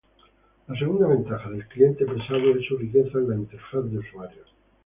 La 0.67 0.75
segunda 0.79 1.05
ventaja 1.05 1.47
del 1.51 1.67
cliente 1.67 2.07
pesado 2.07 2.55
es 2.57 2.65
su 2.65 2.75
riqueza 2.75 3.19
en 3.19 3.29
la 3.29 3.35
interfaz 3.35 3.85
de 3.87 3.99
usuario. 3.99 4.41